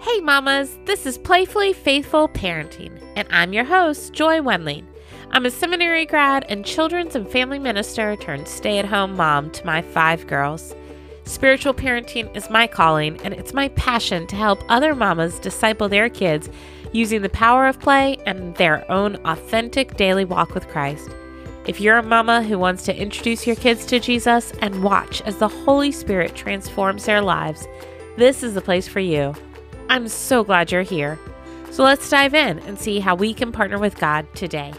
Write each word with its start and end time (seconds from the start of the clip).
Hey, 0.00 0.20
mamas, 0.20 0.78
this 0.84 1.06
is 1.06 1.18
Playfully 1.18 1.72
Faithful 1.72 2.28
Parenting, 2.28 3.02
and 3.16 3.26
I'm 3.30 3.52
your 3.52 3.64
host, 3.64 4.12
Joy 4.12 4.40
Wendling. 4.40 4.86
I'm 5.30 5.46
a 5.46 5.50
seminary 5.50 6.06
grad 6.06 6.44
and 6.48 6.64
children's 6.64 7.16
and 7.16 7.28
family 7.28 7.58
minister 7.58 8.14
turned 8.16 8.46
stay 8.46 8.78
at 8.78 8.84
home 8.84 9.16
mom 9.16 9.50
to 9.50 9.66
my 9.66 9.82
five 9.82 10.26
girls. 10.26 10.74
Spiritual 11.24 11.74
parenting 11.74 12.34
is 12.36 12.50
my 12.50 12.66
calling, 12.66 13.20
and 13.22 13.34
it's 13.34 13.54
my 13.54 13.68
passion 13.70 14.26
to 14.28 14.36
help 14.36 14.62
other 14.68 14.94
mamas 14.94 15.40
disciple 15.40 15.88
their 15.88 16.08
kids 16.08 16.48
using 16.92 17.22
the 17.22 17.28
power 17.30 17.66
of 17.66 17.80
play 17.80 18.16
and 18.26 18.54
their 18.56 18.90
own 18.90 19.16
authentic 19.24 19.96
daily 19.96 20.24
walk 20.24 20.54
with 20.54 20.68
Christ. 20.68 21.10
If 21.66 21.80
you're 21.80 21.98
a 21.98 22.02
mama 22.02 22.42
who 22.42 22.60
wants 22.60 22.84
to 22.84 22.96
introduce 22.96 23.46
your 23.46 23.56
kids 23.56 23.86
to 23.86 23.98
Jesus 23.98 24.52
and 24.60 24.84
watch 24.84 25.20
as 25.22 25.38
the 25.38 25.48
Holy 25.48 25.90
Spirit 25.90 26.36
transforms 26.36 27.06
their 27.06 27.22
lives, 27.22 27.66
this 28.16 28.44
is 28.44 28.54
the 28.54 28.60
place 28.60 28.86
for 28.86 29.00
you. 29.00 29.34
I'm 29.88 30.08
so 30.08 30.44
glad 30.44 30.72
you're 30.72 30.82
here. 30.82 31.18
So 31.70 31.84
let's 31.84 32.08
dive 32.08 32.34
in 32.34 32.58
and 32.60 32.78
see 32.78 33.00
how 33.00 33.14
we 33.14 33.32
can 33.32 33.52
partner 33.52 33.78
with 33.78 33.98
God 33.98 34.26
today. 34.34 34.72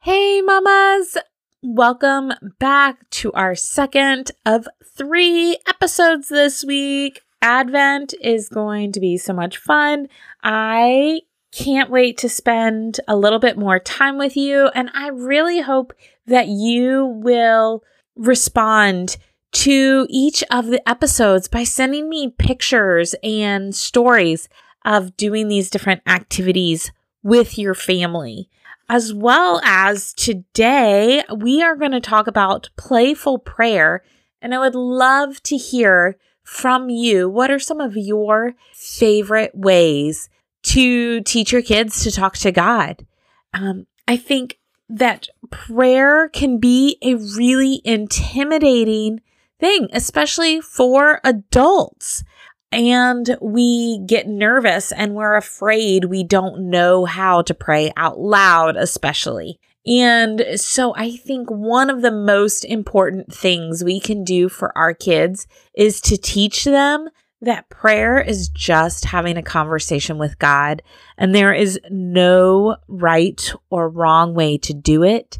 Hey, 0.00 0.40
mamas! 0.42 1.16
Welcome 1.62 2.32
back 2.58 3.08
to 3.10 3.32
our 3.32 3.54
second 3.54 4.30
of 4.44 4.68
three 4.96 5.58
episodes 5.66 6.28
this 6.28 6.64
week. 6.64 7.22
Advent 7.40 8.14
is 8.20 8.48
going 8.48 8.92
to 8.92 9.00
be 9.00 9.16
so 9.16 9.32
much 9.32 9.56
fun. 9.58 10.08
I 10.42 11.20
can't 11.52 11.90
wait 11.90 12.18
to 12.18 12.28
spend 12.28 13.00
a 13.08 13.16
little 13.16 13.38
bit 13.38 13.56
more 13.56 13.78
time 13.78 14.18
with 14.18 14.36
you, 14.36 14.68
and 14.74 14.90
I 14.94 15.08
really 15.08 15.60
hope 15.60 15.92
that 16.26 16.48
you 16.48 17.06
will 17.06 17.82
respond 18.16 19.16
to 19.54 20.06
each 20.10 20.44
of 20.50 20.66
the 20.66 20.86
episodes 20.88 21.48
by 21.48 21.64
sending 21.64 22.08
me 22.08 22.28
pictures 22.28 23.14
and 23.22 23.74
stories 23.74 24.48
of 24.84 25.16
doing 25.16 25.48
these 25.48 25.70
different 25.70 26.02
activities 26.06 26.92
with 27.22 27.58
your 27.58 27.74
family 27.74 28.50
as 28.88 29.14
well 29.14 29.60
as 29.64 30.12
today, 30.12 31.24
we 31.34 31.62
are 31.62 31.76
going 31.76 31.92
to 31.92 32.00
talk 32.00 32.26
about 32.26 32.68
playful 32.76 33.38
prayer. 33.38 34.02
And 34.42 34.54
I 34.54 34.58
would 34.58 34.74
love 34.74 35.42
to 35.44 35.56
hear 35.56 36.16
from 36.42 36.90
you 36.90 37.28
what 37.28 37.50
are 37.50 37.58
some 37.58 37.80
of 37.80 37.96
your 37.96 38.54
favorite 38.74 39.54
ways 39.54 40.28
to 40.64 41.22
teach 41.22 41.52
your 41.52 41.62
kids 41.62 42.02
to 42.04 42.10
talk 42.10 42.36
to 42.38 42.52
God? 42.52 43.06
Um, 43.54 43.86
I 44.06 44.16
think 44.16 44.58
that 44.88 45.28
prayer 45.50 46.28
can 46.28 46.58
be 46.58 46.98
a 47.00 47.14
really 47.14 47.80
intimidating 47.84 49.22
thing, 49.64 49.88
especially 49.94 50.60
for 50.60 51.20
adults 51.24 52.22
and 52.70 53.38
we 53.40 54.00
get 54.06 54.26
nervous 54.26 54.92
and 54.92 55.14
we're 55.14 55.36
afraid 55.36 56.04
we 56.04 56.22
don't 56.22 56.68
know 56.68 57.06
how 57.06 57.40
to 57.40 57.54
pray 57.54 57.90
out 57.96 58.18
loud, 58.18 58.76
especially. 58.76 59.58
And 59.86 60.44
so 60.56 60.94
I 60.96 61.16
think 61.16 61.50
one 61.50 61.88
of 61.88 62.02
the 62.02 62.10
most 62.10 62.64
important 62.66 63.32
things 63.32 63.82
we 63.82 64.00
can 64.00 64.22
do 64.22 64.50
for 64.50 64.76
our 64.76 64.92
kids 64.92 65.46
is 65.72 66.00
to 66.02 66.18
teach 66.18 66.64
them 66.64 67.08
that 67.40 67.70
prayer 67.70 68.20
is 68.20 68.50
just 68.50 69.06
having 69.06 69.38
a 69.38 69.42
conversation 69.42 70.18
with 70.18 70.38
God 70.38 70.82
and 71.16 71.34
there 71.34 71.54
is 71.54 71.80
no 71.88 72.76
right 72.86 73.52
or 73.70 73.88
wrong 73.88 74.34
way 74.34 74.58
to 74.58 74.74
do 74.74 75.04
it. 75.04 75.38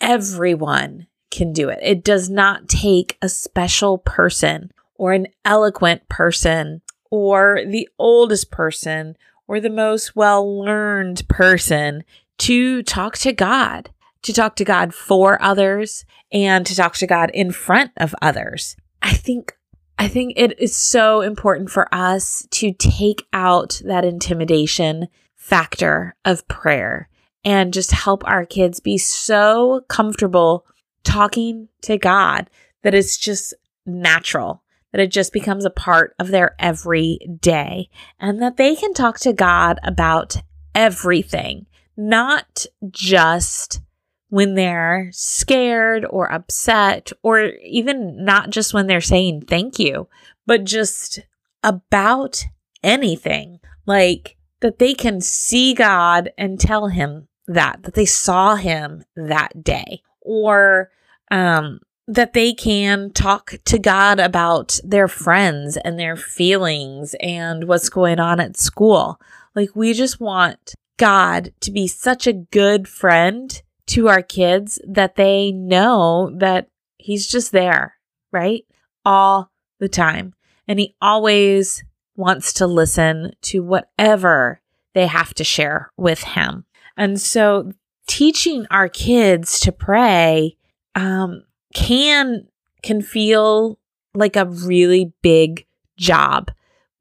Everyone 0.00 1.08
can 1.34 1.52
do 1.52 1.68
it. 1.68 1.78
It 1.82 2.04
does 2.04 2.30
not 2.30 2.68
take 2.68 3.18
a 3.20 3.28
special 3.28 3.98
person 3.98 4.72
or 4.96 5.12
an 5.12 5.26
eloquent 5.44 6.08
person 6.08 6.80
or 7.10 7.60
the 7.66 7.88
oldest 7.98 8.50
person 8.50 9.16
or 9.46 9.60
the 9.60 9.70
most 9.70 10.16
well 10.16 10.60
learned 10.60 11.28
person 11.28 12.04
to 12.38 12.82
talk 12.82 13.18
to 13.18 13.32
God, 13.32 13.90
to 14.22 14.32
talk 14.32 14.56
to 14.56 14.64
God 14.64 14.94
for 14.94 15.40
others 15.42 16.04
and 16.32 16.66
to 16.66 16.74
talk 16.74 16.94
to 16.96 17.06
God 17.06 17.30
in 17.34 17.52
front 17.52 17.92
of 17.96 18.14
others. 18.22 18.76
I 19.02 19.12
think 19.12 19.56
I 19.98 20.08
think 20.08 20.32
it 20.36 20.58
is 20.58 20.74
so 20.74 21.20
important 21.20 21.70
for 21.70 21.92
us 21.94 22.46
to 22.50 22.72
take 22.72 23.26
out 23.32 23.80
that 23.84 24.04
intimidation 24.04 25.08
factor 25.36 26.16
of 26.24 26.48
prayer 26.48 27.08
and 27.44 27.72
just 27.72 27.92
help 27.92 28.26
our 28.26 28.44
kids 28.44 28.80
be 28.80 28.98
so 28.98 29.84
comfortable 29.88 30.66
talking 31.04 31.68
to 31.82 31.98
God 31.98 32.50
that 32.82 32.94
it's 32.94 33.16
just 33.16 33.54
natural 33.86 34.64
that 34.94 35.02
it 35.02 35.10
just 35.10 35.32
becomes 35.32 35.64
a 35.64 35.70
part 35.70 36.14
of 36.20 36.28
their 36.28 36.54
everyday 36.60 37.88
and 38.20 38.40
that 38.40 38.56
they 38.56 38.76
can 38.76 38.94
talk 38.94 39.18
to 39.18 39.32
God 39.32 39.80
about 39.82 40.36
everything, 40.72 41.66
not 41.96 42.64
just 42.92 43.80
when 44.28 44.54
they're 44.54 45.08
scared 45.10 46.06
or 46.08 46.32
upset, 46.32 47.10
or 47.24 47.40
even 47.64 48.24
not 48.24 48.50
just 48.50 48.72
when 48.72 48.86
they're 48.86 49.00
saying 49.00 49.42
thank 49.48 49.80
you, 49.80 50.06
but 50.46 50.62
just 50.62 51.18
about 51.64 52.44
anything. 52.84 53.58
Like 53.86 54.36
that 54.60 54.78
they 54.78 54.94
can 54.94 55.20
see 55.20 55.74
God 55.74 56.30
and 56.38 56.60
tell 56.60 56.86
him 56.86 57.26
that, 57.48 57.82
that 57.82 57.94
they 57.94 58.06
saw 58.06 58.54
him 58.54 59.02
that 59.16 59.64
day. 59.64 60.02
Or 60.24 60.90
um, 61.30 61.80
that 62.06 62.32
they 62.32 62.52
can 62.52 63.10
talk 63.12 63.54
to 63.64 63.78
God 63.78 64.20
about 64.20 64.78
their 64.84 65.08
friends 65.08 65.76
and 65.76 65.98
their 65.98 66.16
feelings 66.16 67.14
and 67.20 67.66
what's 67.66 67.88
going 67.88 68.20
on 68.20 68.40
at 68.40 68.56
school. 68.56 69.20
Like, 69.54 69.70
we 69.74 69.94
just 69.94 70.20
want 70.20 70.74
God 70.98 71.52
to 71.60 71.70
be 71.70 71.86
such 71.86 72.26
a 72.26 72.32
good 72.32 72.88
friend 72.88 73.62
to 73.86 74.08
our 74.08 74.22
kids 74.22 74.80
that 74.86 75.16
they 75.16 75.52
know 75.52 76.32
that 76.38 76.68
He's 76.98 77.26
just 77.26 77.52
there, 77.52 77.96
right? 78.32 78.64
All 79.04 79.50
the 79.78 79.88
time. 79.88 80.34
And 80.66 80.78
He 80.78 80.94
always 81.00 81.84
wants 82.16 82.52
to 82.54 82.66
listen 82.66 83.32
to 83.42 83.62
whatever 83.62 84.60
they 84.94 85.06
have 85.06 85.34
to 85.34 85.44
share 85.44 85.90
with 85.96 86.22
Him. 86.22 86.64
And 86.96 87.20
so, 87.20 87.72
teaching 88.14 88.64
our 88.70 88.88
kids 88.88 89.58
to 89.58 89.72
pray, 89.72 90.56
um, 90.94 91.42
can 91.74 92.46
can 92.80 93.02
feel 93.02 93.76
like 94.14 94.36
a 94.36 94.44
really 94.44 95.12
big 95.20 95.66
job, 95.96 96.52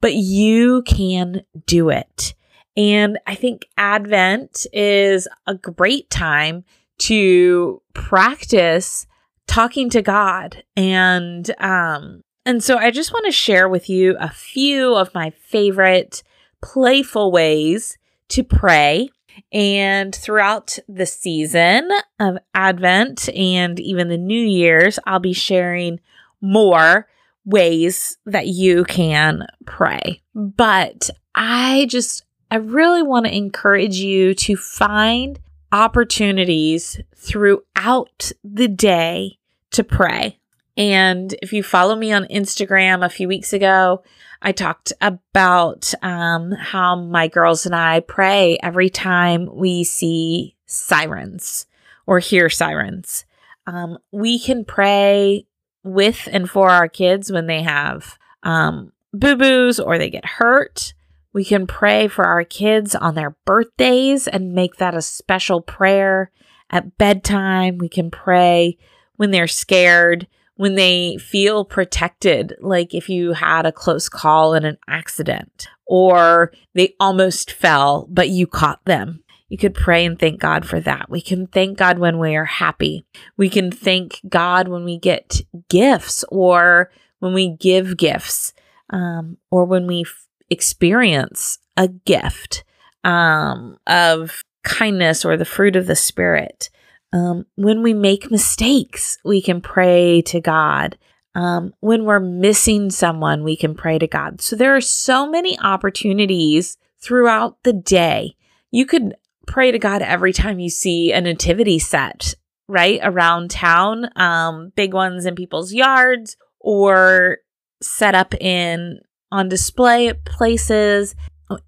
but 0.01 0.16
you 0.16 0.81
can 0.88 1.44
do 1.68 1.90
it. 1.90 2.34
And 2.75 3.19
I 3.28 3.35
think 3.35 3.68
Advent 3.78 4.66
is 4.74 5.28
a 5.46 5.53
great 5.53 6.09
time 6.09 6.63
to 7.00 7.80
practice 7.94 9.06
talking 9.45 9.91
to 9.91 10.01
God. 10.01 10.63
And 10.75 11.53
um 11.59 12.24
and 12.44 12.63
so 12.63 12.78
I 12.78 12.90
just 12.90 13.13
want 13.13 13.28
to 13.28 13.31
share 13.31 13.69
with 13.69 13.88
you 13.88 14.18
a 14.19 14.30
few 14.30 14.95
of 14.95 15.13
my 15.13 15.30
favorite 15.30 16.24
playful 16.63 17.31
ways 17.31 18.00
to 18.30 18.44
pray 18.44 19.09
and 19.51 20.13
throughout 20.13 20.77
the 20.88 21.05
season 21.05 21.89
of 22.19 22.38
Advent 22.53 23.29
and 23.35 23.79
even 23.79 24.09
the 24.09 24.17
New 24.17 24.44
Year's, 24.44 24.99
I'll 25.05 25.19
be 25.19 25.33
sharing 25.33 25.99
more 26.41 27.07
ways 27.45 28.17
that 28.25 28.47
you 28.47 28.83
can 28.85 29.45
pray. 29.66 30.21
But 30.33 31.09
I 31.35 31.88
just, 31.89 32.23
I 32.49 32.57
really 32.57 33.03
want 33.03 33.25
to 33.25 33.35
encourage 33.35 33.95
you 33.95 34.33
to 34.35 34.55
find 34.55 35.39
opportunities 35.71 37.00
throughout 37.15 38.31
the 38.44 38.67
day 38.67 39.39
to 39.71 39.83
pray. 39.83 40.39
And 40.77 41.33
if 41.41 41.53
you 41.53 41.63
follow 41.63 41.95
me 41.95 42.11
on 42.11 42.25
Instagram 42.25 43.05
a 43.05 43.09
few 43.09 43.27
weeks 43.27 43.53
ago, 43.53 44.03
I 44.44 44.51
talked 44.51 44.92
about 45.00 45.94
um, 46.01 46.51
how 46.51 46.98
my 46.98 47.30
girls 47.30 47.66
and 47.66 47.74
I 47.74 48.01
pray 48.01 48.57
every 48.62 48.90
time 48.90 49.48
we 49.50 49.86
see 49.86 50.57
sirens 50.66 51.66
or 52.06 52.19
hear 52.19 52.50
sirens. 52.50 53.25
Um, 53.66 53.98
we 54.12 54.38
can 54.38 54.66
pray 54.66 55.48
with 55.84 56.28
and 56.30 56.50
for 56.50 56.69
our 56.69 56.90
kids 56.90 57.31
when 57.31 57.48
they 57.48 57.63
have 57.63 58.18
um, 58.44 58.92
boo 59.13 59.38
boos 59.38 59.80
or 59.80 59.98
they 59.98 60.10
get 60.10 60.25
hurt. 60.25 60.94
We 61.31 61.45
can 61.45 61.66
pray 61.66 62.10
for 62.10 62.25
our 62.25 62.44
kids 62.44 62.95
on 62.95 63.16
their 63.16 63.38
birthdays 63.45 64.28
and 64.28 64.54
make 64.54 64.75
that 64.75 64.94
a 64.94 65.01
special 65.01 65.62
prayer 65.62 66.31
at 66.69 66.98
bedtime. 66.98 67.78
We 67.78 67.88
can 67.88 68.12
pray 68.12 68.78
when 69.16 69.31
they're 69.31 69.48
scared 69.48 70.28
when 70.55 70.75
they 70.75 71.17
feel 71.17 71.65
protected, 71.65 72.55
like 72.59 72.94
if 72.94 73.09
you 73.09 73.33
had 73.33 73.65
a 73.65 73.71
close 73.71 74.09
call 74.09 74.53
in 74.53 74.65
an 74.65 74.77
accident 74.88 75.67
or 75.85 76.51
they 76.73 76.95
almost 77.00 77.51
fell, 77.51 78.07
but 78.09 78.29
you 78.29 78.47
caught 78.47 78.83
them. 78.85 79.23
You 79.50 79.57
could 79.57 79.73
pray 79.75 80.05
and 80.05 80.17
thank 80.17 80.39
God 80.39 80.65
for 80.65 80.79
that. 80.79 81.09
We 81.09 81.21
can 81.21 81.47
thank 81.47 81.77
God 81.77 82.00
when 82.00 82.17
we 82.19 82.35
are 82.35 82.45
happy. 82.45 83.05
We 83.38 83.50
can 83.50 83.71
thank 83.71 84.19
God 84.27 84.67
when 84.67 84.83
we 84.83 84.97
get 84.97 85.41
gifts 85.69 86.23
or 86.29 86.91
when 87.19 87.33
we 87.33 87.49
give 87.49 87.97
gifts. 87.97 88.53
um, 88.89 89.38
or 89.49 89.65
when 89.65 89.88
we 89.88 90.01
f- 90.01 90.27
experience 90.49 91.57
a 91.77 91.88
gift 91.88 92.63
um, 93.03 93.77
of 93.88 94.44
kindness 94.63 95.25
or 95.25 95.35
the 95.38 95.45
fruit 95.45 95.75
of 95.75 95.88
the 95.88 95.95
Spirit. 95.95 96.69
Um, 97.13 97.45
when 97.56 97.83
we 97.83 97.94
make 97.94 98.31
mistakes, 98.31 99.19
we 99.24 99.42
can 99.42 99.62
pray 99.62 100.24
to 100.24 100.42
God. 100.42 100.98
Um, 101.36 101.74
when 101.80 102.06
we're 102.06 102.19
missing 102.19 102.89
someone, 102.89 103.44
we 103.44 103.56
can 103.56 103.75
pray 103.75 104.00
to 104.00 104.07
God. 104.07 104.42
So 104.42 104.56
there 104.56 104.75
are 104.75 104.81
so 104.81 105.30
many 105.30 105.57
opportunities 105.60 106.77
throughout 107.00 107.62
the 107.63 107.74
day. 107.74 108.36
You 108.71 108.88
could 108.88 109.15
pray 109.45 109.71
to 109.71 109.80
God 109.80 110.01
every 110.01 110.33
time 110.33 110.60
you 110.60 110.69
see 110.69 111.12
a 111.12 111.21
nativity 111.21 111.77
set, 111.77 112.33
right? 112.68 113.00
Around 113.04 113.51
town, 113.51 114.09
um, 114.16 114.71
big 114.75 114.94
ones 114.94 115.25
in 115.25 115.36
people's 115.36 115.74
yards 115.74 116.36
or 116.59 117.38
set 117.81 118.16
up 118.16 118.33
in 118.36 119.00
on 119.31 119.50
display 119.50 120.13
places 120.25 121.16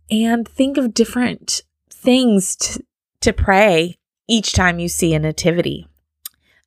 and 0.09 0.48
think 0.48 0.77
of 0.77 0.94
different 0.94 1.62
things 1.91 2.56
to, 2.56 2.83
to 3.21 3.33
pray 3.33 3.98
each 4.27 4.54
time 4.54 4.80
you 4.80 4.88
see 4.88 5.13
a 5.13 5.19
nativity. 5.19 5.88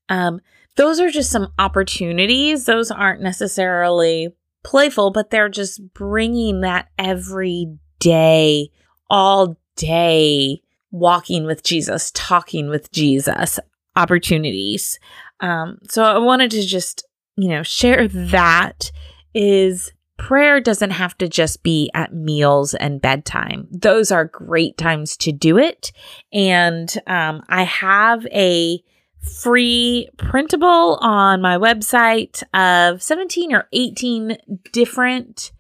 Um, 0.09 0.41
those 0.77 1.01
are 1.01 1.11
just 1.11 1.31
some 1.31 1.53
opportunities. 1.59 2.65
Those 2.65 2.91
aren't 2.91 3.21
necessarily 3.21 4.29
playful, 4.63 5.11
but 5.11 5.31
they're 5.31 5.49
just 5.49 5.93
bringing 5.93 6.61
that 6.61 6.89
every 6.99 7.79
day, 7.99 8.71
all 9.11 9.59
day, 9.77 10.63
walking 10.91 11.45
with 11.45 11.63
Jesus, 11.63 12.11
talking 12.15 12.69
with 12.69 12.91
Jesus 12.93 13.59
opportunities. 13.97 14.99
Um, 15.41 15.79
so 15.89 16.05
I 16.05 16.19
wanted 16.19 16.51
to 16.53 16.63
just, 16.63 17.07
you 17.37 17.49
know, 17.49 17.63
share 17.63 18.09
that 18.09 18.91
is 19.35 19.93
prayer 20.19 20.61
doesn't 20.61 20.91
have 20.91 21.17
to 21.19 21.29
just 21.29 21.63
be 21.63 21.91
at 21.95 22.13
meals 22.13 22.75
and 22.75 23.01
bedtime. 23.01 23.67
Those 23.71 24.13
are 24.13 24.27
great 24.27 24.77
times 24.77 25.17
to 25.19 25.33
do 25.33 25.57
it. 25.57 25.93
And 26.33 26.93
um, 27.07 27.43
I 27.49 27.63
have 27.63 28.27
a 28.27 28.83
free 29.21 30.09
printable 30.17 30.99
on 31.01 31.41
my 31.41 31.57
website 31.57 32.43
of 32.53 33.03
17 33.03 33.53
or 33.55 33.69
18 33.73 34.37
different 34.73 35.53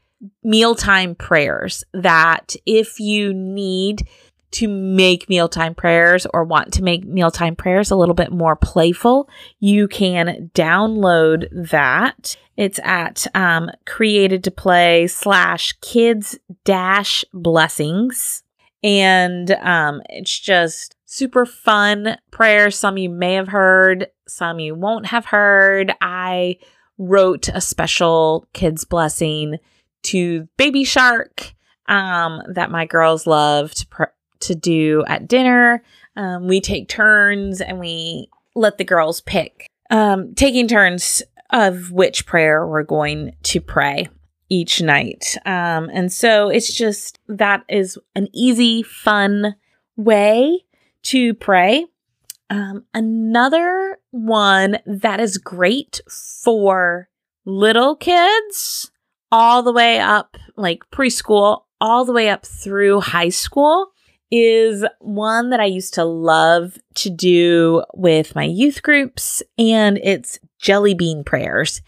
mealtime 0.43 1.15
prayers 1.15 1.85
that 1.93 2.57
if 2.67 2.99
you 2.99 3.33
need 3.33 4.07
to 4.51 4.69
make 4.69 5.29
mealtime 5.29 5.75
prayers 5.75 6.27
or 6.33 6.45
want 6.45 6.73
to 6.75 6.83
make 6.83 7.05
mealtime 7.05 7.55
prayers 7.55 7.91
a 7.91 7.97
little 7.97 8.15
bit 8.15 8.33
more 8.33 8.57
playful, 8.57 9.29
you 9.61 9.89
can 9.89 10.51
download 10.55 11.49
that. 11.53 12.37
It's 12.57 12.81
at 12.83 13.27
um, 13.35 13.71
created 13.87 14.45
to 14.45 14.51
play 14.51 15.07
slash 15.07 15.73
kids 15.81 16.39
dash 16.65 17.25
blessings. 17.33 18.43
And 18.83 19.51
um, 19.51 20.03
it's 20.09 20.39
just 20.39 20.97
super 21.05 21.45
fun 21.45 22.17
prayers. 22.31 22.79
Some 22.79 22.97
you 22.97 23.11
may 23.11 23.35
have 23.35 23.49
heard, 23.49 24.09
some 24.27 24.61
you 24.61 24.75
won't 24.75 25.07
have 25.07 25.27
heard. 25.27 25.93
I 26.01 26.59
wrote 26.97 27.49
a 27.49 27.61
special 27.61 28.47
kids 28.53 28.85
blessing 28.85 29.59
to 30.05 30.49
Baby 30.57 30.85
Shark 30.85 31.55
um, 31.87 32.43
that 32.49 32.71
my 32.71 32.87
girls 32.87 33.27
love 33.27 33.75
to 33.75 33.87
to 34.41 34.55
do 34.55 35.05
at 35.07 35.29
dinner. 35.29 35.83
Um, 36.17 36.49
we 36.49 36.61
take 36.61 36.89
turns 36.89 37.61
and 37.61 37.79
we 37.79 38.29
let 38.55 38.79
the 38.79 38.85
girls 38.85 39.21
pick, 39.21 39.69
um, 39.91 40.35
taking 40.35 40.67
turns 40.69 41.23
of 41.51 41.91
which 41.91 42.27
prayer 42.27 42.67
we're 42.67 42.83
going 42.83 43.35
to 43.43 43.61
pray 43.61 44.09
each 44.49 44.81
night. 44.83 45.37
Um, 45.47 45.91
and 45.93 46.13
so 46.13 46.49
it's 46.49 46.73
just 46.73 47.19
that 47.29 47.65
is 47.69 47.99
an 48.15 48.29
easy, 48.33 48.83
fun 48.83 49.57
way 49.97 50.65
to 51.05 51.35
pray. 51.35 51.87
Um, 52.51 52.85
another 52.95 53.99
one 54.11 54.79
that 54.87 55.21
is 55.21 55.37
great 55.39 56.01
for 56.09 57.09
little 57.45 57.95
kids 57.95 58.91
all 59.31 59.63
the 59.63 59.73
way 59.73 59.99
up, 59.99 60.37
like 60.57 60.91
preschool, 60.91 61.63
all 61.81 62.05
the 62.05 62.13
way 62.13 62.31
up 62.31 62.47
through 62.47 63.01
high 63.01 63.29
school 63.29 63.93
is 64.31 64.85
one 65.01 65.51
that 65.51 65.61
I 65.61 65.65
used 65.65 65.95
to 65.95 66.05
love 66.05 66.79
to 66.97 67.11
do 67.11 67.85
with 67.95 68.35
my 68.35 68.45
youth 68.45 68.83
groups, 68.83 69.43
and 69.59 69.99
it's 70.03 70.39
jelly 70.59 70.95
bean 70.95 71.25
prayers. 71.25 71.81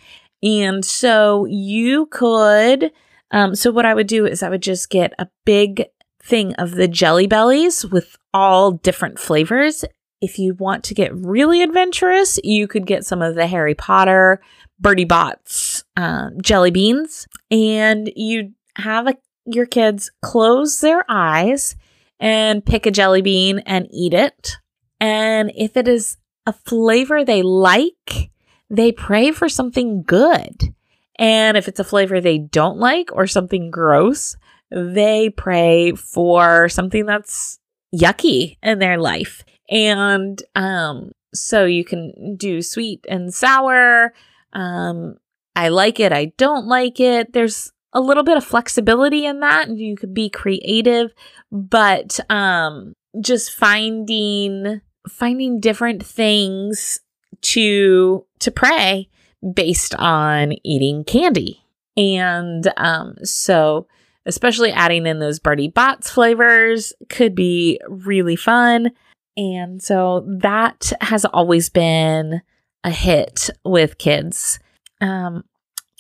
And 0.43 0.85
so 0.85 1.45
you 1.47 2.07
could, 2.07 2.93
um, 3.31 3.55
so 3.55 3.71
what 3.71 3.85
I 3.85 3.95
would 3.95 4.07
do 4.07 4.27
is 4.27 4.43
I 4.43 4.49
would 4.49 4.63
just 4.63 4.91
get 4.91 5.13
a 5.19 5.29
big 5.45 5.85
thing 6.23 6.55
of 6.55 6.73
the 6.73 6.89
jelly 6.89 7.27
bellies 7.27 7.85
with 7.85 8.17
all 8.33 8.73
different 8.73 9.19
flavors. 9.19 9.85
If 10.23 10.39
you 10.39 10.55
want 10.55 10.85
to 10.85 10.95
get 10.95 11.15
really 11.15 11.63
adventurous, 11.63 12.39
you 12.45 12.69
could 12.69 12.87
get 12.87 13.05
some 13.05 13.23
of 13.23 13.35
the 13.35 13.47
Harry 13.47 13.75
Potter 13.75 14.41
Bertie 14.79 15.05
Bott's 15.05 15.85
uh, 15.97 16.31
jelly 16.43 16.71
beans, 16.71 17.27
and 17.51 18.11
you 18.17 18.53
have 18.77 19.09
a, 19.09 19.15
your 19.45 19.67
kids 19.67 20.11
close 20.23 20.81
their 20.81 21.05
eyes 21.09 21.77
and 22.21 22.65
pick 22.65 22.87
a 22.87 22.91
jelly 22.91 23.23
bean 23.23 23.61
and 23.61 23.89
eat 23.91 24.15
it. 24.15 24.59
And 25.01 25.51
if 25.57 25.77
it 25.77 25.89
is 25.89 26.19
a 26.47 26.53
flavor 26.53 27.25
they 27.25 27.43
like, 27.43 28.31
they 28.69 28.93
pray 28.93 29.33
for 29.33 29.49
something 29.49 30.03
good. 30.03 30.75
And 31.19 31.57
if 31.57 31.67
it's 31.69 31.81
a 31.81 31.85
flavor 31.85 32.21
they 32.21 32.39
don't 32.39 32.79
like 32.79 33.11
or 33.13 33.27
something 33.27 33.71
gross, 33.71 34.37
they 34.71 35.31
pray 35.31 35.93
for 35.93 36.69
something 36.69 37.07
that's 37.07 37.59
yucky 37.95 38.59
in 38.63 38.79
their 38.79 38.99
life. 38.99 39.45
And 39.69 40.43
um, 40.55 41.13
so 41.35 41.65
you 41.65 41.85
can 41.85 42.37
do 42.37 42.63
sweet 42.63 43.05
and 43.09 43.35
sour. 43.35 44.13
Um, 44.53 45.17
I 45.57 45.69
like 45.69 46.01
it, 46.01 46.13
I 46.13 46.33
don't 46.37 46.67
like 46.67 47.01
it. 47.01 47.33
There's 47.33 47.73
a 47.93 48.01
little 48.01 48.23
bit 48.23 48.37
of 48.37 48.45
flexibility 48.45 49.27
in 49.27 49.41
that 49.41 49.69
and 49.69 49.79
you 49.79 49.97
could 49.97 50.15
be 50.15 50.29
creative 50.29 51.13
but 51.51 52.21
um 52.31 52.95
just 53.21 53.53
finding 53.53 54.81
finding 55.09 55.61
different 55.61 56.05
things 56.05 57.01
to 57.43 58.25
to 58.39 58.51
pray 58.51 59.09
based 59.55 59.95
on 59.97 60.53
eating 60.65 61.05
candy. 61.05 61.65
And 61.97 62.71
um 62.77 63.17
so 63.25 63.87
especially 64.27 64.71
adding 64.71 65.07
in 65.07 65.19
those 65.19 65.39
Bertie 65.39 65.69
Bott's 65.69 66.11
flavors 66.11 66.93
could 67.09 67.35
be 67.35 67.81
really 67.89 68.37
fun. 68.37 68.91
And 69.37 69.83
so 69.83 70.25
that 70.41 70.93
has 71.01 71.25
always 71.25 71.71
been 71.71 72.43
a 72.85 72.91
hit 72.91 73.51
with 73.65 73.99
kids. 73.99 74.59
Um 75.01 75.45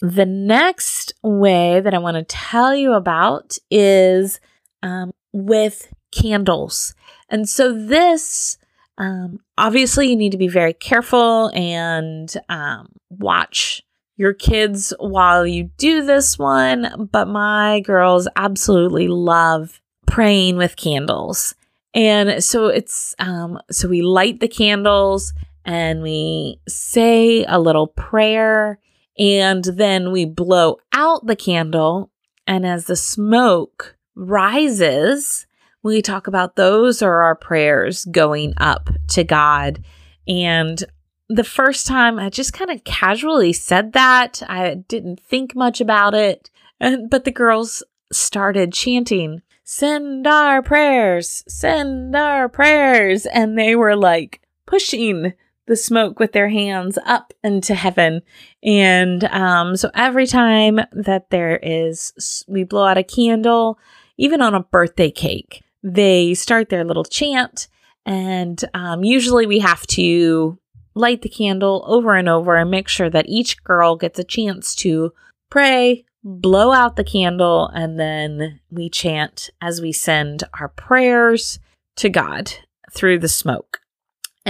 the 0.00 0.26
next 0.26 1.12
way 1.22 1.80
that 1.80 1.94
I 1.94 1.98
want 1.98 2.16
to 2.16 2.24
tell 2.24 2.74
you 2.74 2.92
about 2.92 3.56
is 3.70 4.40
um, 4.82 5.10
with 5.32 5.92
candles. 6.12 6.94
And 7.28 7.48
so, 7.48 7.72
this 7.72 8.58
um, 9.00 9.40
obviously, 9.56 10.08
you 10.10 10.16
need 10.16 10.32
to 10.32 10.38
be 10.38 10.48
very 10.48 10.74
careful 10.74 11.50
and 11.54 12.30
um, 12.50 12.92
watch 13.08 13.82
your 14.16 14.34
kids 14.34 14.92
while 14.98 15.46
you 15.46 15.70
do 15.78 16.04
this 16.04 16.38
one. 16.38 17.08
But 17.10 17.26
my 17.26 17.80
girls 17.80 18.28
absolutely 18.36 19.08
love 19.08 19.80
praying 20.06 20.56
with 20.56 20.76
candles. 20.76 21.54
And 21.94 22.44
so 22.44 22.66
it's, 22.66 23.14
um, 23.18 23.58
so 23.70 23.88
we 23.88 24.02
light 24.02 24.40
the 24.40 24.48
candles 24.48 25.32
and 25.64 26.02
we 26.02 26.60
say 26.68 27.44
a 27.44 27.58
little 27.58 27.86
prayer 27.86 28.78
and 29.20 29.62
then 29.64 30.10
we 30.10 30.24
blow 30.24 30.78
out 30.92 31.26
the 31.26 31.36
candle. 31.36 32.10
And 32.46 32.66
as 32.66 32.86
the 32.86 32.96
smoke 32.96 33.96
rises, 34.16 35.46
we 35.82 36.00
talk 36.00 36.26
about 36.26 36.56
those 36.56 37.02
are 37.02 37.22
our 37.22 37.34
prayers 37.34 38.06
going 38.06 38.54
up 38.56 38.88
to 39.08 39.22
God. 39.22 39.84
And 40.26 40.82
the 41.28 41.44
first 41.44 41.86
time 41.86 42.18
I 42.18 42.30
just 42.30 42.54
kind 42.54 42.70
of 42.70 42.82
casually 42.84 43.52
said 43.52 43.92
that, 43.92 44.42
I 44.48 44.74
didn't 44.88 45.20
think 45.20 45.54
much 45.54 45.82
about 45.82 46.14
it. 46.14 46.50
And, 46.80 47.10
but 47.10 47.24
the 47.24 47.30
girls 47.30 47.84
started 48.10 48.72
chanting, 48.72 49.42
Send 49.62 50.26
our 50.26 50.62
prayers, 50.62 51.44
send 51.46 52.16
our 52.16 52.48
prayers. 52.48 53.26
And 53.26 53.56
they 53.56 53.76
were 53.76 53.94
like 53.94 54.40
pushing 54.66 55.34
the 55.66 55.76
smoke 55.76 56.18
with 56.18 56.32
their 56.32 56.48
hands 56.48 56.98
up 57.06 57.32
into 57.44 57.74
heaven. 57.74 58.22
And 58.62 59.24
um, 59.24 59.76
so 59.76 59.90
every 59.94 60.26
time 60.26 60.80
that 60.92 61.30
there 61.30 61.58
is, 61.62 62.44
we 62.48 62.64
blow 62.64 62.86
out 62.86 62.98
a 62.98 63.04
candle, 63.04 63.78
even 64.16 64.40
on 64.40 64.54
a 64.54 64.62
birthday 64.62 65.10
cake, 65.10 65.62
they 65.82 66.34
start 66.34 66.68
their 66.68 66.84
little 66.84 67.04
chant. 67.04 67.68
And 68.04 68.62
um, 68.74 69.04
usually 69.04 69.46
we 69.46 69.60
have 69.60 69.86
to 69.88 70.58
light 70.94 71.22
the 71.22 71.28
candle 71.28 71.84
over 71.86 72.16
and 72.16 72.28
over 72.28 72.56
and 72.56 72.70
make 72.70 72.88
sure 72.88 73.10
that 73.10 73.28
each 73.28 73.62
girl 73.62 73.96
gets 73.96 74.18
a 74.18 74.24
chance 74.24 74.74
to 74.76 75.12
pray 75.50 76.04
blow 76.22 76.72
out 76.72 76.96
the 76.96 77.04
candle, 77.04 77.68
and 77.68 77.98
then 77.98 78.60
we 78.70 78.88
chant 78.88 79.50
as 79.60 79.80
we 79.80 79.92
send 79.92 80.44
our 80.58 80.68
prayers 80.68 81.58
to 81.96 82.08
God 82.08 82.52
through 82.92 83.18
the 83.18 83.28
smoke. 83.28 83.79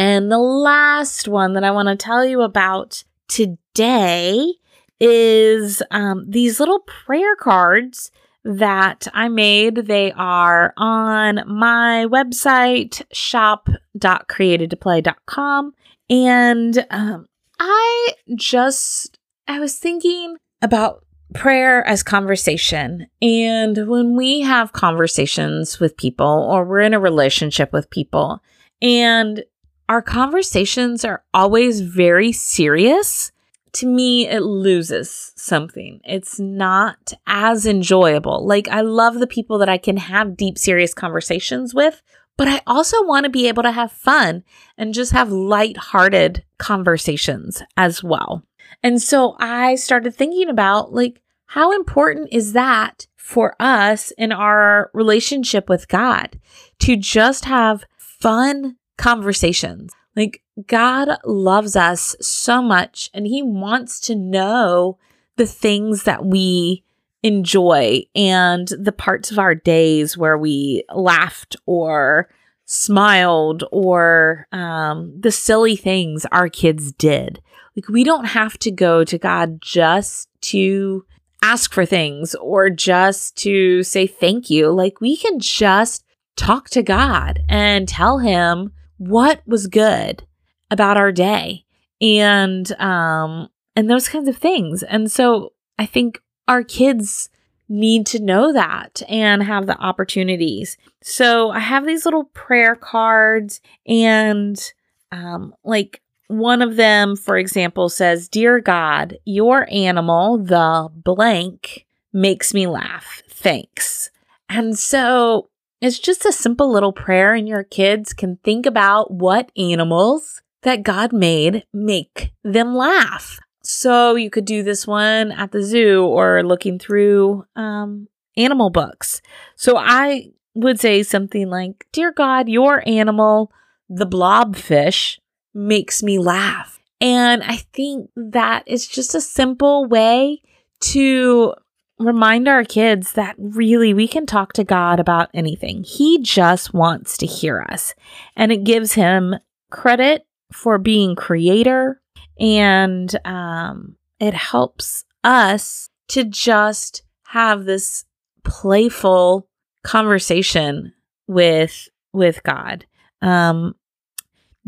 And 0.01 0.33
the 0.33 0.39
last 0.39 1.29
one 1.29 1.53
that 1.53 1.63
I 1.63 1.71
want 1.73 1.89
to 1.89 1.97
tell 1.97 2.25
you 2.25 2.41
about 2.41 3.05
today 3.29 4.55
is 4.99 5.83
um, 5.91 6.25
these 6.27 6.59
little 6.59 6.81
prayer 6.81 7.37
cards 7.37 8.11
that 8.43 9.07
I 9.13 9.29
made. 9.29 9.75
They 9.75 10.11
are 10.13 10.73
on 10.79 11.43
my 11.47 12.07
website, 12.07 13.03
shop.createdtoplay.com. 13.13 15.75
And 16.09 16.87
um, 16.89 17.27
I 17.59 18.09
just, 18.35 19.19
I 19.47 19.61
was 19.61 19.79
thinking 19.79 20.39
about 20.63 21.05
prayer 21.35 21.87
as 21.87 22.03
conversation. 22.03 23.07
And 23.21 23.87
when 23.87 24.17
we 24.17 24.41
have 24.41 24.73
conversations 24.73 25.79
with 25.79 25.99
people 25.99 26.49
or 26.51 26.65
we're 26.65 26.81
in 26.81 26.95
a 26.95 27.01
relationship 27.01 27.71
with 27.71 27.91
people 27.91 28.43
and 28.81 29.45
our 29.91 30.01
conversations 30.01 31.05
are 31.05 31.25
always 31.35 31.81
very 31.81 32.31
serious, 32.31 33.33
to 33.73 33.89
me, 33.89 34.29
it 34.29 34.43
loses 34.43 35.33
something. 35.35 36.01
It's 36.05 36.39
not 36.39 37.13
as 37.27 37.67
enjoyable. 37.67 38.47
Like, 38.47 38.69
I 38.69 38.83
love 38.83 39.19
the 39.19 39.27
people 39.27 39.59
that 39.59 39.69
I 39.69 39.79
can 39.79 39.97
have 39.97 40.37
deep, 40.37 40.59
serious 40.59 40.95
conversations 40.95 41.75
with, 41.75 42.03
but 42.37 42.47
I 42.47 42.63
also 42.69 43.05
want 43.05 43.25
to 43.25 43.31
be 43.31 43.49
able 43.49 43.65
to 43.65 43.73
have 43.73 43.91
fun 43.91 44.45
and 44.79 44.95
just 44.95 45.11
have 45.11 45.33
light-hearted 45.33 46.45
conversations 46.59 47.61
as 47.77 48.01
well. 48.01 48.45
And 48.85 49.03
so 49.03 49.35
I 49.41 49.75
started 49.75 50.15
thinking 50.15 50.49
about 50.49 50.93
like, 50.93 51.21
how 51.47 51.73
important 51.73 52.29
is 52.31 52.53
that 52.53 53.09
for 53.17 53.57
us 53.59 54.13
in 54.13 54.31
our 54.31 54.89
relationship 54.95 55.69
with 55.69 55.89
God 55.89 56.39
to 56.79 56.97
just 56.97 57.47
have 57.47 57.85
fun 57.99 58.77
conversations? 59.01 59.93
Like, 60.15 60.43
God 60.67 61.09
loves 61.25 61.75
us 61.77 62.15
so 62.21 62.63
much 62.63 63.11
and 63.15 63.27
He 63.27 63.43
wants 63.43 64.01
to 64.01 64.15
know 64.15 64.99
the 65.37 65.47
things 65.47 66.05
that 66.05 66.25
we 66.25 66.85
enjoy 67.23 68.03
and 68.15 68.69
the 68.69 68.93
parts 68.93 69.31
of 69.31 69.39
our 69.39 69.55
days 69.55 70.17
where 70.17 70.39
we 70.39 70.85
laughed 70.95 71.57
or 71.67 72.29
smiled 72.65 73.65
or 73.73 74.47
um, 74.53 75.13
the 75.19 75.33
silly 75.33 75.77
things 75.77 76.27
our 76.27 76.49
kids 76.49 76.93
did. 76.93 77.41
Like, 77.77 77.89
we 77.89 78.05
don't 78.05 78.27
have 78.27 78.59
to 78.61 78.71
go 78.71 79.05
to 79.05 79.19
God 79.19 79.61
just 79.61 80.29
to 80.43 81.05
ask 81.43 81.73
for 81.73 81.87
things 81.87 82.35
or 82.35 82.69
just 82.69 83.37
to 83.39 83.83
say 83.83 84.07
thank 84.07 84.51
you. 84.51 84.71
Like, 84.71 85.01
we 85.01 85.17
can 85.17 85.39
just 85.41 86.05
talk 86.37 86.69
to 86.71 86.83
God 86.83 87.41
and 87.49 87.89
tell 87.89 88.19
Him 88.19 88.73
what 89.01 89.41
was 89.47 89.67
good 89.67 90.23
about 90.71 90.99
our 90.99 91.11
day 91.11 91.65
and 92.03 92.71
um 92.73 93.49
and 93.75 93.89
those 93.89 94.09
kinds 94.09 94.29
of 94.29 94.37
things. 94.37 94.83
And 94.83 95.11
so 95.11 95.53
I 95.79 95.87
think 95.87 96.21
our 96.47 96.63
kids 96.63 97.31
need 97.67 98.05
to 98.05 98.21
know 98.21 98.53
that 98.53 99.01
and 99.09 99.43
have 99.43 99.67
the 99.67 99.79
opportunities. 99.79 100.77
So 101.03 101.51
I 101.51 101.61
have 101.61 101.87
these 101.87 102.05
little 102.05 102.25
prayer 102.25 102.77
cards 102.77 103.63
and 103.87 104.73
um 105.13 105.55
like 105.65 106.03
one 106.27 106.61
of 106.61 106.77
them, 106.77 107.17
for 107.17 107.39
example, 107.39 107.89
says, 107.89 108.29
Dear 108.29 108.61
God, 108.61 109.17
your 109.25 109.67
animal, 109.73 110.37
the 110.39 110.89
blank, 110.93 111.87
makes 112.13 112.53
me 112.53 112.67
laugh. 112.67 113.23
Thanks. 113.29 114.11
And 114.49 114.79
so 114.79 115.50
it's 115.81 115.99
just 115.99 116.25
a 116.25 116.33
simple 116.33 116.71
little 116.71 116.93
prayer, 116.93 117.35
and 117.35 117.49
your 117.49 117.65
kids 117.65 118.13
can 118.13 118.39
think 118.45 118.67
about 118.67 119.11
what 119.11 119.51
animals 119.57 120.43
that 120.63 120.83
God 120.83 121.13
made 121.13 121.65
make 121.73 122.33
them 122.45 122.75
laugh. 122.75 123.39
So 123.63 124.15
you 124.15 124.31
could 124.31 124.45
do 124.45 124.63
this 124.63 124.87
one 124.87 125.33
at 125.33 125.53
the 125.53 125.63
zoo 125.63 126.05
or 126.05 126.43
looking 126.43 126.79
through 126.79 127.45
um, 127.57 128.09
animal 128.37 128.71
books. 128.71 129.23
So 129.57 129.77
I 129.77 130.31
would 130.55 130.81
say 130.81 131.03
something 131.03 131.49
like, 131.49 131.87
Dear 131.93 132.13
God, 132.13 132.49
your 132.49 132.83
animal, 132.87 133.53
the 133.89 134.07
blobfish, 134.07 135.19
makes 135.55 136.03
me 136.03 136.19
laugh. 136.19 136.79
And 137.01 137.43
I 137.43 137.57
think 137.73 138.11
that 138.17 138.65
is 138.67 138.87
just 138.87 139.15
a 139.15 139.21
simple 139.21 139.87
way 139.87 140.43
to 140.81 141.55
remind 142.01 142.49
our 142.49 142.65
kids 142.65 143.13
that 143.13 143.37
really 143.39 143.95
we 143.95 144.09
can 144.09 144.27
talk 144.27 144.53
to 144.55 144.65
God 144.65 144.99
about 144.99 145.31
anything. 145.35 145.85
He 145.85 146.21
just 146.21 146.75
wants 146.75 147.17
to 147.19 147.27
hear 147.27 147.61
us. 147.71 147.95
And 148.35 148.51
it 148.51 148.65
gives 148.65 148.95
him 148.95 149.37
credit 149.71 150.27
for 150.53 150.79
being 150.79 151.15
creator 151.15 152.01
and 152.39 153.15
um, 153.25 153.97
it 154.19 154.35
helps 154.35 155.05
us 155.23 155.91
to 156.09 156.25
just 156.25 157.03
have 157.27 157.67
this 157.67 158.05
playful 158.43 159.49
conversation 159.85 160.93
with 161.29 161.89
with 162.13 162.43
God. 162.43 162.87
Um, 163.23 163.77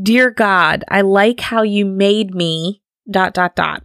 Dear 0.01 0.31
God, 0.31 0.85
I 0.89 1.03
like 1.03 1.41
how 1.41 1.63
you 1.63 1.85
made 1.85 2.35
me 2.35 2.83
dot 3.11 3.35
dot 3.35 3.55
dot. 3.55 3.85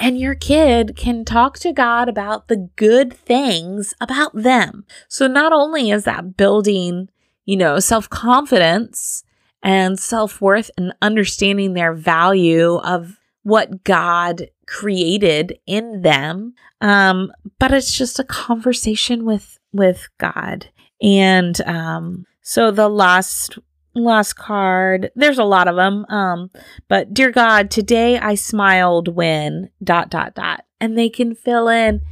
And 0.00 0.18
your 0.18 0.36
kid 0.36 0.94
can 0.96 1.24
talk 1.24 1.58
to 1.58 1.72
God 1.72 2.08
about 2.08 2.46
the 2.46 2.70
good 2.76 3.12
things 3.12 3.94
about 4.00 4.30
them. 4.32 4.84
So 5.08 5.26
not 5.26 5.52
only 5.52 5.90
is 5.90 6.04
that 6.04 6.36
building, 6.36 7.08
you 7.44 7.56
know, 7.56 7.80
self-confidence 7.80 9.24
and 9.60 9.98
self-worth 9.98 10.70
and 10.78 10.94
understanding 11.02 11.74
their 11.74 11.92
value 11.92 12.76
of 12.76 13.18
what 13.42 13.82
God 13.82 14.48
created 14.66 15.58
in 15.66 16.02
them, 16.02 16.54
um, 16.80 17.32
but 17.58 17.72
it's 17.72 17.92
just 17.92 18.20
a 18.20 18.24
conversation 18.24 19.24
with 19.24 19.58
with 19.72 20.08
God. 20.18 20.70
And 21.02 21.60
um, 21.62 22.24
so 22.42 22.70
the 22.70 22.88
last 22.88 23.58
last 24.04 24.34
card. 24.34 25.10
There's 25.14 25.38
a 25.38 25.44
lot 25.44 25.68
of 25.68 25.76
them. 25.76 26.04
Um, 26.08 26.50
but 26.88 27.12
dear 27.14 27.30
God, 27.30 27.70
today 27.70 28.18
I 28.18 28.34
smiled 28.34 29.08
when 29.08 29.70
dot 29.82 30.10
dot 30.10 30.34
dot, 30.34 30.64
and 30.80 30.96
they 30.96 31.08
can 31.08 31.34
fill 31.34 31.68
in 31.68 32.02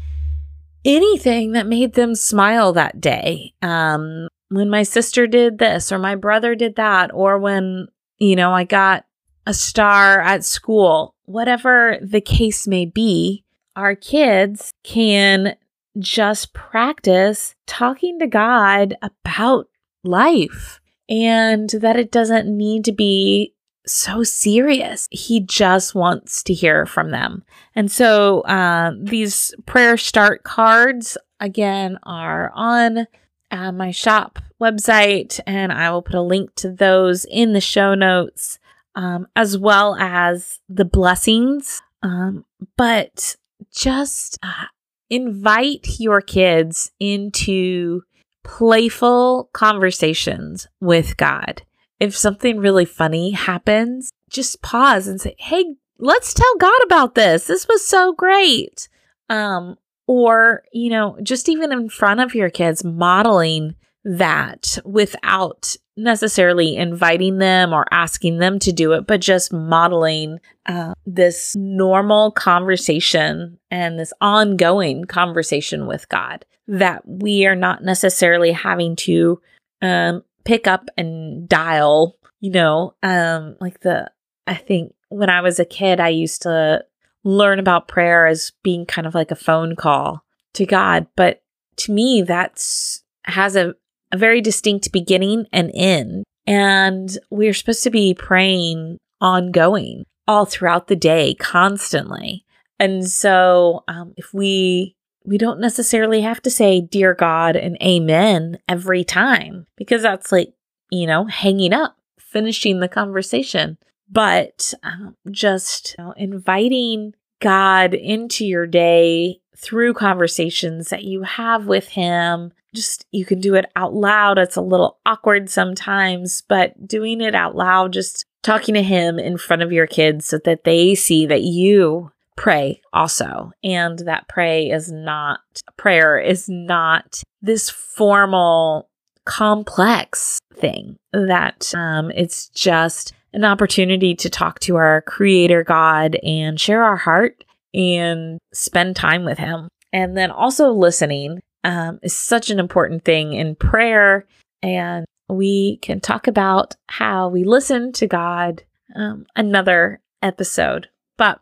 anything 0.84 1.52
that 1.52 1.66
made 1.66 1.94
them 1.94 2.14
smile 2.14 2.72
that 2.72 3.00
day. 3.00 3.54
Um, 3.62 4.28
when 4.48 4.70
my 4.70 4.84
sister 4.84 5.26
did 5.26 5.58
this, 5.58 5.90
or 5.90 5.98
my 5.98 6.14
brother 6.14 6.54
did 6.54 6.76
that, 6.76 7.10
or 7.12 7.38
when 7.38 7.88
you 8.18 8.36
know 8.36 8.52
I 8.52 8.64
got 8.64 9.04
a 9.46 9.54
star 9.54 10.20
at 10.20 10.44
school, 10.44 11.14
whatever 11.24 11.98
the 12.02 12.20
case 12.20 12.66
may 12.66 12.86
be, 12.86 13.44
our 13.74 13.94
kids 13.94 14.72
can 14.82 15.56
just 15.98 16.52
practice 16.52 17.54
talking 17.66 18.18
to 18.18 18.26
God 18.26 18.96
about 19.02 19.68
life 20.04 20.80
and 21.08 21.70
that 21.70 21.96
it 21.96 22.10
doesn't 22.10 22.46
need 22.46 22.84
to 22.84 22.92
be 22.92 23.54
so 23.86 24.22
serious. 24.24 25.06
He 25.10 25.40
just 25.40 25.94
wants 25.94 26.42
to 26.44 26.54
hear 26.54 26.86
from 26.86 27.10
them. 27.10 27.44
And 27.74 27.90
so 27.90 28.40
uh, 28.42 28.92
these 29.00 29.54
prayer 29.64 29.96
start 29.96 30.42
cards, 30.42 31.16
again, 31.40 31.98
are 32.02 32.50
on 32.54 33.06
uh, 33.50 33.72
my 33.72 33.92
shop 33.92 34.40
website, 34.60 35.38
and 35.46 35.72
I 35.72 35.90
will 35.90 36.02
put 36.02 36.16
a 36.16 36.22
link 36.22 36.54
to 36.56 36.72
those 36.72 37.24
in 37.24 37.52
the 37.52 37.60
show 37.60 37.94
notes, 37.94 38.58
um, 38.94 39.28
as 39.36 39.56
well 39.56 39.94
as 39.96 40.60
the 40.68 40.84
blessings. 40.84 41.80
Um, 42.02 42.44
but 42.76 43.36
just 43.72 44.38
uh, 44.42 44.66
invite 45.10 46.00
your 46.00 46.20
kids 46.20 46.90
into 46.98 48.02
playful 48.46 49.50
conversations 49.52 50.68
with 50.80 51.16
God. 51.16 51.62
If 51.98 52.16
something 52.16 52.58
really 52.58 52.84
funny 52.84 53.32
happens, 53.32 54.12
just 54.30 54.62
pause 54.62 55.08
and 55.08 55.20
say, 55.20 55.34
"Hey, 55.38 55.64
let's 55.98 56.32
tell 56.32 56.56
God 56.58 56.80
about 56.84 57.16
this. 57.16 57.46
This 57.46 57.66
was 57.68 57.86
so 57.86 58.12
great." 58.12 58.88
Um 59.28 59.76
or, 60.06 60.62
you 60.72 60.88
know, 60.88 61.18
just 61.20 61.48
even 61.48 61.72
in 61.72 61.88
front 61.88 62.20
of 62.20 62.32
your 62.32 62.48
kids 62.48 62.84
modeling 62.84 63.74
that 64.04 64.78
without 64.84 65.74
necessarily 65.96 66.76
inviting 66.76 67.38
them 67.38 67.72
or 67.72 67.86
asking 67.90 68.38
them 68.38 68.58
to 68.60 68.72
do 68.72 68.92
it, 68.92 69.06
but 69.06 69.20
just 69.20 69.52
modeling 69.52 70.38
uh, 70.66 70.94
this 71.06 71.54
normal 71.56 72.30
conversation 72.32 73.58
and 73.70 73.98
this 73.98 74.12
ongoing 74.20 75.04
conversation 75.04 75.86
with 75.86 76.08
God 76.08 76.44
that 76.68 77.06
we 77.06 77.46
are 77.46 77.54
not 77.54 77.82
necessarily 77.82 78.52
having 78.52 78.96
to 78.96 79.40
um, 79.82 80.22
pick 80.44 80.66
up 80.66 80.88
and 80.96 81.48
dial, 81.48 82.16
you 82.40 82.50
know, 82.50 82.94
um, 83.02 83.56
like 83.60 83.80
the, 83.80 84.10
I 84.46 84.54
think 84.54 84.94
when 85.08 85.30
I 85.30 85.40
was 85.40 85.58
a 85.58 85.64
kid, 85.64 86.00
I 86.00 86.08
used 86.08 86.42
to 86.42 86.84
learn 87.24 87.58
about 87.58 87.88
prayer 87.88 88.26
as 88.26 88.52
being 88.62 88.86
kind 88.86 89.06
of 89.06 89.14
like 89.14 89.30
a 89.30 89.36
phone 89.36 89.76
call 89.76 90.24
to 90.54 90.66
God. 90.66 91.06
But 91.16 91.42
to 91.78 91.92
me, 91.92 92.22
that's 92.22 93.02
has 93.24 93.56
a, 93.56 93.74
a 94.12 94.16
very 94.16 94.40
distinct 94.40 94.92
beginning 94.92 95.46
and 95.52 95.70
end. 95.74 96.24
And 96.46 97.16
we're 97.30 97.54
supposed 97.54 97.82
to 97.84 97.90
be 97.90 98.14
praying 98.14 98.98
ongoing 99.20 100.04
all 100.28 100.44
throughout 100.44 100.88
the 100.88 100.96
day, 100.96 101.34
constantly. 101.34 102.44
And 102.78 103.08
so 103.08 103.84
um, 103.88 104.12
if 104.16 104.32
we 104.34 104.94
we 105.24 105.38
don't 105.38 105.60
necessarily 105.60 106.20
have 106.20 106.40
to 106.42 106.50
say 106.50 106.80
dear 106.80 107.12
God 107.12 107.56
and 107.56 107.76
amen 107.82 108.58
every 108.68 109.02
time 109.02 109.66
because 109.76 110.02
that's 110.02 110.30
like, 110.30 110.52
you 110.90 111.06
know, 111.06 111.24
hanging 111.24 111.72
up, 111.72 111.96
finishing 112.18 112.78
the 112.78 112.88
conversation. 112.88 113.76
But 114.08 114.72
um, 114.84 115.16
just 115.32 115.96
you 115.98 116.04
know, 116.04 116.12
inviting 116.16 117.14
God 117.40 117.92
into 117.92 118.46
your 118.46 118.68
day 118.68 119.40
through 119.56 119.94
conversations 119.94 120.90
that 120.90 121.04
you 121.04 121.22
have 121.22 121.66
with 121.66 121.88
Him. 121.88 122.52
Just 122.76 123.06
you 123.10 123.24
can 123.24 123.40
do 123.40 123.54
it 123.54 123.66
out 123.74 123.94
loud. 123.94 124.38
It's 124.38 124.56
a 124.56 124.60
little 124.60 124.98
awkward 125.04 125.50
sometimes, 125.50 126.42
but 126.48 126.86
doing 126.86 127.20
it 127.20 127.34
out 127.34 127.56
loud, 127.56 127.92
just 127.92 128.24
talking 128.42 128.74
to 128.74 128.82
Him 128.82 129.18
in 129.18 129.38
front 129.38 129.62
of 129.62 129.72
your 129.72 129.86
kids 129.86 130.26
so 130.26 130.38
that 130.44 130.64
they 130.64 130.94
see 130.94 131.26
that 131.26 131.42
you 131.42 132.12
pray 132.36 132.80
also 132.92 133.50
and 133.64 134.00
that 134.00 134.28
pray 134.28 134.68
is 134.68 134.92
not 134.92 135.40
prayer 135.78 136.18
is 136.18 136.50
not 136.50 137.22
this 137.40 137.70
formal 137.70 138.90
complex 139.24 140.38
thing 140.54 140.96
that 141.12 141.72
um, 141.74 142.10
it's 142.10 142.50
just 142.50 143.14
an 143.32 143.44
opportunity 143.44 144.14
to 144.14 144.30
talk 144.30 144.60
to 144.60 144.76
our 144.76 145.02
creator 145.02 145.64
God 145.64 146.16
and 146.22 146.58
share 146.60 146.82
our 146.82 146.96
heart 146.96 147.44
and 147.74 148.38
spend 148.52 148.96
time 148.96 149.24
with 149.24 149.38
him. 149.38 149.68
And 149.92 150.16
then 150.16 150.30
also 150.30 150.72
listening 150.72 151.40
um, 151.66 151.98
is 152.02 152.14
such 152.14 152.48
an 152.48 152.60
important 152.60 153.04
thing 153.04 153.32
in 153.32 153.56
prayer. 153.56 154.26
And 154.62 155.04
we 155.28 155.78
can 155.78 156.00
talk 156.00 156.28
about 156.28 156.76
how 156.86 157.28
we 157.28 157.42
listen 157.44 157.92
to 157.94 158.06
God 158.06 158.62
um, 158.94 159.26
another 159.34 160.00
episode. 160.22 160.88
But 161.16 161.40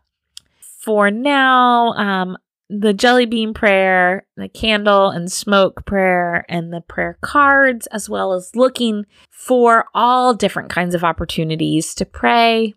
for 0.59 1.11
now, 1.11 1.93
um, 1.93 2.37
the 2.69 2.91
jelly 2.91 3.27
bean 3.27 3.53
prayer, 3.53 4.25
the 4.35 4.49
candle 4.49 5.09
and 5.09 5.31
smoke 5.31 5.85
prayer, 5.85 6.43
and 6.49 6.73
the 6.73 6.81
prayer 6.81 7.19
cards, 7.21 7.85
as 7.87 8.09
well 8.09 8.33
as 8.33 8.55
looking 8.55 9.05
for 9.29 9.85
all 9.93 10.33
different 10.33 10.71
kinds 10.71 10.95
of 10.95 11.03
opportunities 11.03 11.93
to 11.93 12.05
pray, 12.05 12.73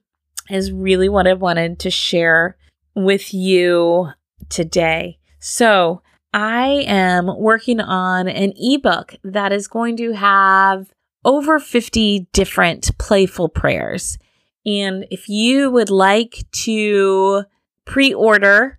is 0.50 0.70
really 0.70 1.08
what 1.08 1.26
I 1.26 1.32
wanted 1.32 1.78
to 1.80 1.90
share 1.90 2.58
with 2.94 3.32
you 3.32 4.08
today. 4.50 5.18
So, 5.38 6.02
I 6.32 6.84
am 6.86 7.26
working 7.38 7.80
on 7.80 8.28
an 8.28 8.52
ebook 8.56 9.16
that 9.24 9.52
is 9.52 9.66
going 9.66 9.96
to 9.96 10.12
have 10.12 10.92
over 11.24 11.58
50 11.58 12.28
different 12.32 12.96
playful 12.98 13.48
prayers. 13.48 14.18
And 14.66 15.06
if 15.10 15.28
you 15.28 15.70
would 15.70 15.90
like 15.90 16.44
to 16.64 17.44
pre 17.84 18.12
order 18.12 18.78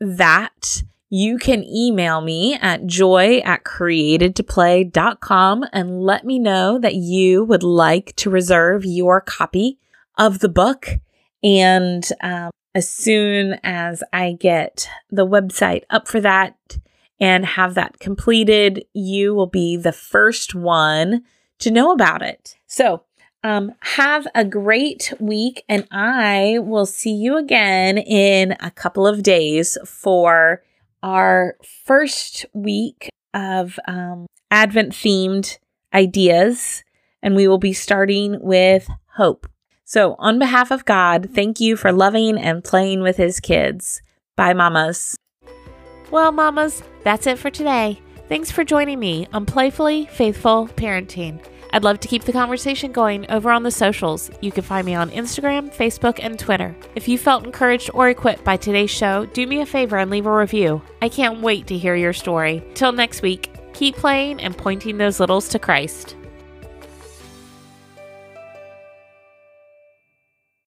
that, 0.00 0.82
you 1.10 1.38
can 1.38 1.64
email 1.64 2.20
me 2.20 2.54
at 2.54 2.86
joy 2.86 3.38
at 3.38 3.64
createdtoplay.com 3.64 5.64
and 5.72 6.02
let 6.02 6.24
me 6.24 6.38
know 6.38 6.78
that 6.78 6.96
you 6.96 7.44
would 7.44 7.62
like 7.62 8.14
to 8.16 8.30
reserve 8.30 8.84
your 8.84 9.20
copy 9.20 9.78
of 10.18 10.40
the 10.40 10.48
book. 10.48 10.88
And 11.42 12.04
um, 12.20 12.50
as 12.74 12.88
soon 12.88 13.58
as 13.62 14.02
I 14.12 14.32
get 14.32 14.88
the 15.10 15.26
website 15.26 15.82
up 15.90 16.08
for 16.08 16.20
that 16.20 16.78
and 17.20 17.46
have 17.46 17.74
that 17.74 18.00
completed, 18.00 18.84
you 18.92 19.34
will 19.34 19.46
be 19.46 19.76
the 19.76 19.92
first 19.92 20.54
one 20.54 21.22
to 21.60 21.70
know 21.70 21.92
about 21.92 22.22
it. 22.22 22.56
So 22.66 23.04
um, 23.44 23.72
have 23.80 24.26
a 24.34 24.44
great 24.44 25.12
week, 25.20 25.64
and 25.68 25.86
I 25.90 26.58
will 26.60 26.86
see 26.86 27.12
you 27.12 27.36
again 27.36 27.98
in 27.98 28.56
a 28.60 28.70
couple 28.70 29.06
of 29.06 29.22
days 29.22 29.78
for 29.86 30.62
our 31.02 31.56
first 31.84 32.46
week 32.54 33.10
of 33.34 33.78
um, 33.86 34.26
Advent 34.50 34.92
themed 34.92 35.58
ideas. 35.92 36.82
And 37.22 37.36
we 37.36 37.48
will 37.48 37.58
be 37.58 37.72
starting 37.72 38.38
with 38.40 38.88
hope. 39.16 39.46
So, 39.84 40.16
on 40.18 40.38
behalf 40.38 40.70
of 40.70 40.84
God, 40.84 41.30
thank 41.34 41.60
you 41.60 41.76
for 41.76 41.92
loving 41.92 42.38
and 42.38 42.64
playing 42.64 43.02
with 43.02 43.16
his 43.16 43.38
kids. 43.38 44.00
Bye, 44.34 44.54
mamas. 44.54 45.18
Well, 46.10 46.32
mamas, 46.32 46.82
that's 47.02 47.26
it 47.26 47.38
for 47.38 47.50
today. 47.50 48.00
Thanks 48.28 48.50
for 48.50 48.64
joining 48.64 48.98
me 48.98 49.28
on 49.32 49.44
Playfully 49.44 50.06
Faithful 50.06 50.68
Parenting. 50.68 51.44
I'd 51.74 51.84
love 51.84 52.00
to 52.00 52.08
keep 52.08 52.22
the 52.22 52.32
conversation 52.32 52.92
going 52.92 53.30
over 53.30 53.50
on 53.50 53.64
the 53.64 53.70
socials. 53.70 54.30
You 54.40 54.52
can 54.52 54.62
find 54.62 54.86
me 54.86 54.94
on 54.94 55.10
Instagram, 55.10 55.74
Facebook, 55.74 56.20
and 56.22 56.38
Twitter. 56.38 56.74
If 56.94 57.08
you 57.08 57.18
felt 57.18 57.44
encouraged 57.44 57.90
or 57.92 58.08
equipped 58.08 58.44
by 58.44 58.56
today's 58.56 58.90
show, 58.90 59.26
do 59.26 59.46
me 59.46 59.60
a 59.60 59.66
favor 59.66 59.98
and 59.98 60.10
leave 60.10 60.26
a 60.26 60.32
review. 60.32 60.80
I 61.02 61.08
can't 61.08 61.42
wait 61.42 61.66
to 61.66 61.76
hear 61.76 61.96
your 61.96 62.12
story. 62.12 62.62
Till 62.74 62.92
next 62.92 63.22
week, 63.22 63.50
keep 63.74 63.96
playing 63.96 64.40
and 64.40 64.56
pointing 64.56 64.96
those 64.96 65.20
littles 65.20 65.48
to 65.48 65.58
Christ. 65.58 66.16